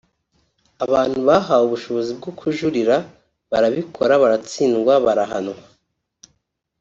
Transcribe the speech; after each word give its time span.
Abantu 0.85 1.17
bahawe 1.27 1.63
ubushobozi 1.67 2.11
bwo 2.19 2.31
kujurira 2.39 2.95
barabikora 3.51 4.13
baratsindwa 4.23 4.93
barahanwa 5.05 5.55